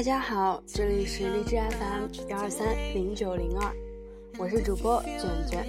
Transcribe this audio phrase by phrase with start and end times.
[0.00, 3.70] 大家好，这里是荔枝 FM 幺二三零九零二，
[4.38, 5.66] 我是主播卷卷。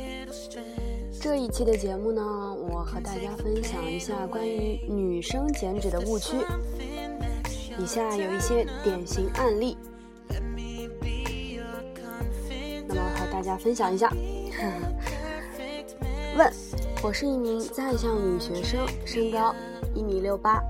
[1.19, 6.37] 这一期的节目呢，我和大家分享一下关于女生减脂的误区。
[7.77, 9.77] 以下有一些典型案例，
[12.87, 14.09] 那么和大家分享一下。
[16.37, 16.49] 问：
[17.03, 19.53] 我是一名在校女学生，身高
[19.93, 20.63] 一米六八。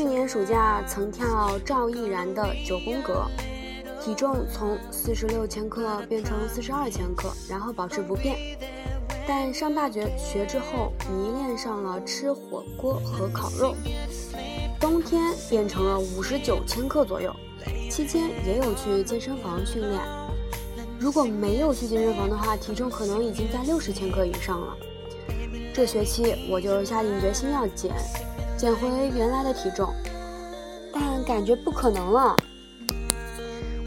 [0.00, 3.26] 去年暑假曾跳赵毅然的九宫格，
[4.02, 8.34] 体重从四十六千克变成四十二千克，然后保持不变。
[9.28, 13.74] 但上大学学之后，迷恋上了吃火锅和烤肉，
[14.80, 17.30] 冬天变成了五十九千克左右。
[17.90, 20.00] 期间也有去健身房训练，
[20.98, 24.74] 如果没有去健身房的话，体重可能已经在六十千克以上了。
[25.74, 27.94] 这学期我就下定决心要减。
[28.60, 29.88] 减回原来的体重，
[30.92, 32.36] 但感觉不可能了。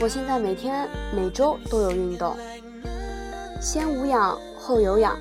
[0.01, 2.35] 我现在每天每周都有运动，
[3.61, 5.15] 先无氧后有氧。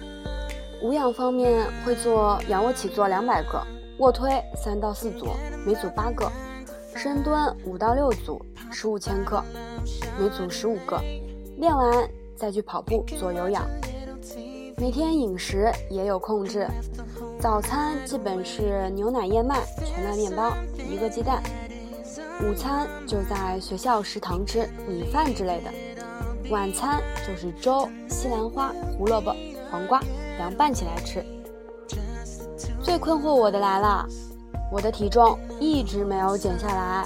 [0.80, 3.62] 无氧方面会做仰卧起坐两百个，
[3.98, 5.26] 卧推三到四组，
[5.66, 6.26] 每组八个；
[6.96, 9.44] 深蹲五到六组，十五千克，
[10.18, 10.98] 每组十五个。
[11.58, 13.68] 练完再去跑步做有氧。
[14.78, 16.66] 每天饮食也有控制。
[17.42, 20.52] 早餐基本是牛奶燕麦全麦面包
[20.88, 21.42] 一个鸡蛋，
[22.40, 29.34] 午餐就在学校食堂吃米饭之类的，晚餐就是粥、西兰花、胡萝卜、
[29.68, 30.00] 黄瓜
[30.38, 31.20] 凉拌起来吃。
[32.80, 34.06] 最困惑我的来了，
[34.70, 37.04] 我的体重一直没有减下来，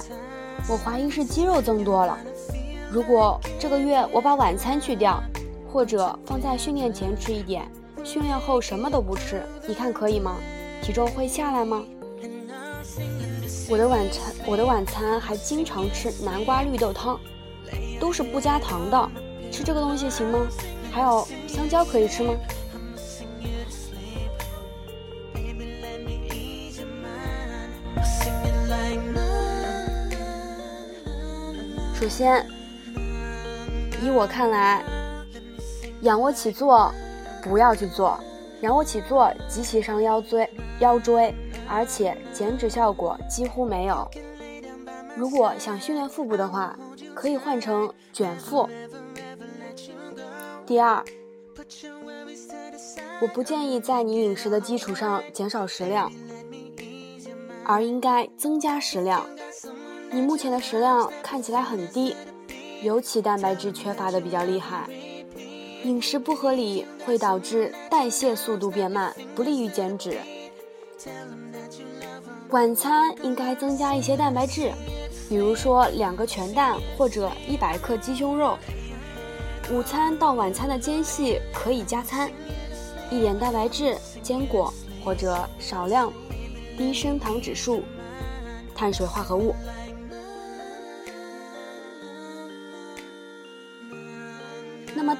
[0.69, 2.15] 我怀疑是肌肉增多了。
[2.91, 5.19] 如果这个月我把晚餐去掉，
[5.73, 7.67] 或者放在训练前吃一点。
[8.07, 10.37] 训练后什么都不吃，你看可以吗？
[10.81, 11.83] 体重会下来吗？
[13.69, 17.19] 我的晚餐，我的晚餐还经常吃南瓜绿豆汤，
[17.99, 19.09] 都是不加糖的。
[19.51, 20.39] 吃这个东西行吗？
[20.89, 22.33] 还有香蕉可以吃吗？
[31.93, 32.47] 首先，
[34.01, 34.81] 以我看来，
[36.03, 36.89] 仰卧起坐。
[37.47, 38.19] 不要去做
[38.61, 40.49] 仰卧起坐，极其伤腰椎，
[40.79, 41.33] 腰椎，
[41.69, 44.09] 而且减脂效果几乎没有。
[45.15, 46.77] 如果想训练腹部的话，
[47.13, 48.67] 可以换成卷腹。
[50.65, 51.03] 第二，
[53.21, 56.11] 我不建议在你饮食的基础上减少食量，
[57.63, 59.25] 而应该增加食量。
[60.11, 62.15] 你目前的食量看起来很低，
[62.81, 64.89] 尤其蛋白质缺乏的比较厉害。
[65.83, 70.17] 饮食不合理会导致代谢速度变慢，不利于减脂。
[72.49, 74.71] 晚餐应该增加一些蛋白质，
[75.29, 78.57] 比如说两个全蛋或者一百克鸡胸肉。
[79.71, 82.31] 午餐到晚餐的间隙可以加餐，
[83.11, 84.73] 一点蛋白质、坚果
[85.03, 86.11] 或者少量
[86.77, 87.83] 低升糖指数
[88.73, 89.53] 碳水化合物。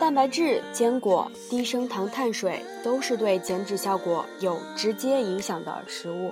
[0.08, 6.32] 蛋白质、坚果、低升糖碳水都是对减脂效果有直接影响的食物。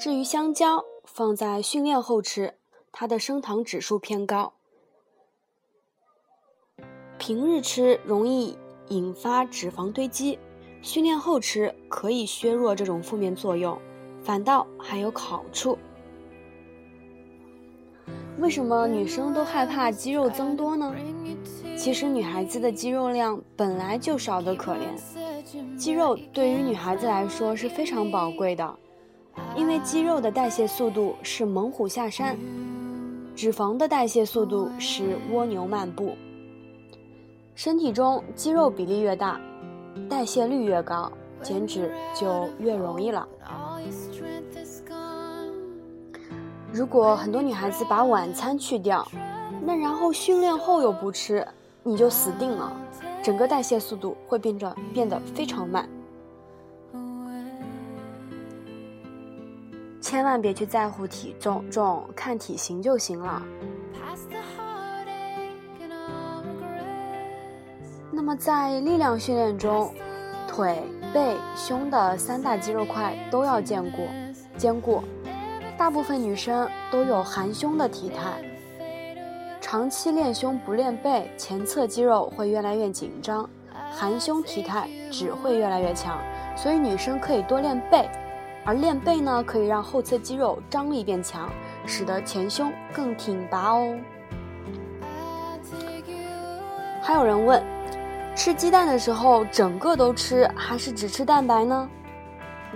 [0.00, 2.54] 至于香蕉，放在训练后吃，
[2.92, 4.54] 它的升糖指数偏高，
[7.18, 8.56] 平日吃容易
[8.88, 10.38] 引发脂肪堆积，
[10.80, 13.78] 训练后吃可以削弱这种负面作用，
[14.24, 15.76] 反倒还有好处。
[18.38, 20.94] 为什么女生都害怕肌肉增多呢？
[21.76, 28.74] 其实女孩子的肌肉量本来就少得可怜，肌肉对于女孩子来说是非常宝贵的，
[29.56, 32.36] 因为肌肉的代谢速度是猛虎下山，
[33.34, 36.14] 脂肪的代谢速度是蜗牛漫步。
[37.54, 39.40] 身体中肌肉比例越大，
[40.08, 41.10] 代谢率越高，
[41.42, 43.26] 减脂就越容易了。
[46.76, 49.10] 如果很多女孩子把晚餐去掉，
[49.64, 51.46] 那然后训练后又不吃，
[51.82, 52.70] 你就死定了，
[53.22, 55.88] 整个代谢速度会变着变得非常慢。
[60.02, 63.42] 千万别去在乎体重重，看体型就行了。
[68.10, 69.94] 那么在力量训练中，
[70.46, 70.82] 腿、
[71.14, 74.06] 背、胸的三大肌肉块都要兼顾，
[74.58, 75.02] 兼顾。
[75.78, 78.42] 大部分女生都有含胸的体态，
[79.60, 83.48] 长期练胸不练背，前侧肌肉会越来越紧张，
[83.92, 86.18] 含胸体态只会越来越强。
[86.56, 88.08] 所以女生可以多练背，
[88.64, 91.50] 而练背呢，可以让后侧肌肉张力变强，
[91.84, 93.94] 使得前胸更挺拔哦。
[97.02, 97.62] 还有人问，
[98.34, 101.88] 吃鸡蛋的时候整个都吃，还是只吃蛋白呢？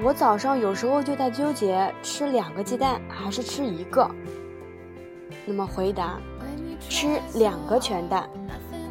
[0.03, 4.11] 我早上有时候就在纠结，吃两个鸡蛋还是吃一个。
[5.45, 6.19] 那么回答，
[6.89, 8.27] 吃两个全蛋，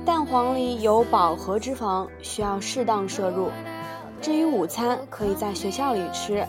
[0.05, 3.49] 蛋黄里有饱和脂肪，需要适当摄入。
[4.21, 6.45] 至于午餐，可以在学校里吃。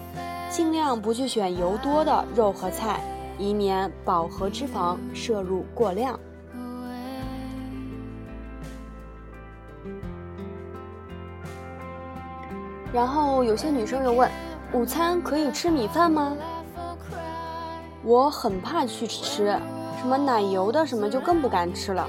[0.51, 3.01] 尽量不去选油多的肉和菜，
[3.39, 6.19] 以免饱和脂肪摄入过量。
[12.93, 14.29] 然后有些女生又问：
[14.73, 16.33] 午餐可以吃米饭吗？
[18.05, 19.59] 我很怕去吃，
[19.99, 22.09] 什么奶油的什么就更不敢吃了。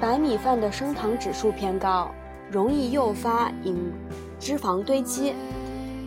[0.00, 2.10] 白米饭的升糖指数偏高，
[2.50, 3.92] 容易诱发饮
[4.40, 5.34] 脂肪堆积。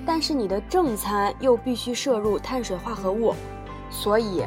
[0.06, 3.34] 但是你的正餐又必须摄入碳水化合物，
[3.90, 4.46] 所以，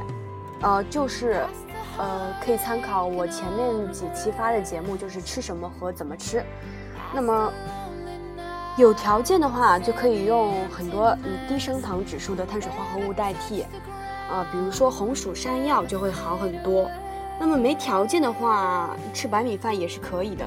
[0.61, 1.45] 呃，就是，
[1.97, 6.45] 呃，可以参考我前面几期发的节目，就是吃什么和怎么吃。
[7.13, 7.53] 那么，
[8.79, 11.13] 有条件的话，就可以用很多
[11.49, 13.63] 低升糖指数的碳水化合物代替，
[14.31, 16.89] 啊，比如说红薯、山药就会好很多。
[17.41, 20.47] 那么没条件的话，吃白米饭也是可以的。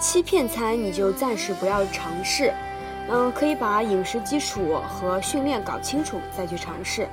[0.00, 2.52] 欺骗餐你就暂时不要尝试。
[3.08, 7.08] 嗯，可以把饮食基础和训练搞清楚再去尝试。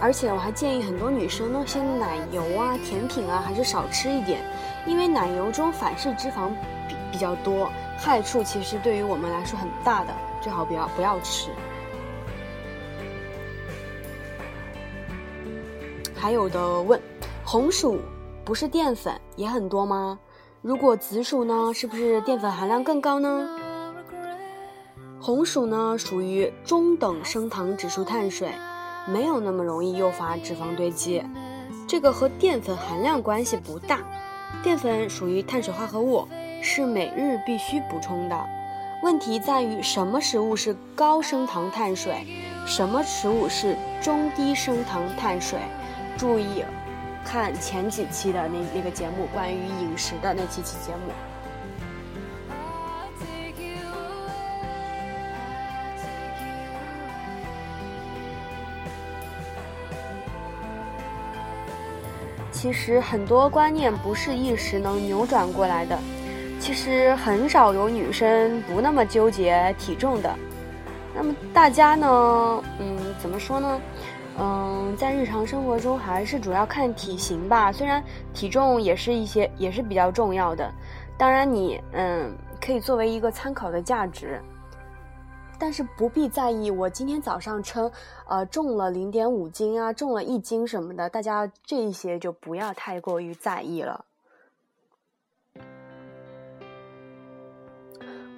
[0.00, 4.40] 而且我还建议很多女生那些奶油啊、甜品啊，还是少吃一点，
[4.86, 6.50] 因为奶油中反式脂肪
[7.10, 11.50] 比较多，害处其实对于我们来说很大的，最好不要不要吃。
[16.14, 17.00] 还有的问，
[17.44, 18.00] 红薯
[18.44, 20.18] 不是淀粉也很多吗？
[20.62, 23.48] 如果紫薯呢，是不是淀粉含量更高呢？
[25.20, 28.50] 红薯呢，属于中等升糖指数碳水，
[29.06, 31.22] 没有那么容易诱发脂肪堆积，
[31.86, 34.00] 这个和淀粉含量关系不大。
[34.62, 36.26] 淀粉属于碳水化合物，
[36.60, 38.36] 是每日必须补充的。
[39.02, 42.26] 问题在于什么食物是高升糖碳水，
[42.66, 45.60] 什么食物是中低升糖碳水？
[46.16, 46.64] 注意
[47.24, 51.12] 看前几期的那那个节目，关于饮食的那几期节目。
[62.50, 65.96] 其实很多观念不是一时能扭转过来的。
[66.60, 70.34] 其实很少有女生不那么纠结体重的。
[71.14, 73.80] 那么大家呢，嗯，怎么说呢？
[74.40, 77.72] 嗯，在日常生活中还是主要看体型吧。
[77.72, 78.02] 虽然
[78.32, 80.72] 体重也是一些也是比较重要的，
[81.16, 84.40] 当然你嗯可以作为一个参考的价值。
[85.60, 87.90] 但是不必在意，我今天早上称，
[88.28, 94.04] 呃，重了零点五斤啊，重了一斤什么的，大家这一些就不要太过于在意了。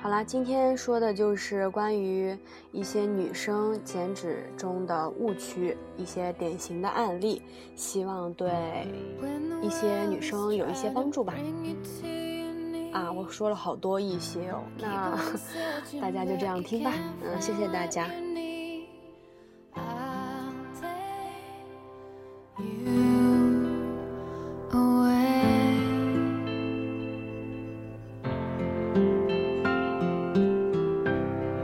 [0.02, 2.34] 好啦，今天说的就是关于
[2.72, 7.42] 一些女生减脂中的误区，一些典型的案例，
[7.76, 8.50] 希望对
[9.60, 11.34] 一些女生有一些帮助吧。
[12.92, 15.18] 啊，我说了好多一些哦，那
[16.00, 16.92] 大家就这样听吧，
[17.22, 18.08] 嗯，谢谢大家。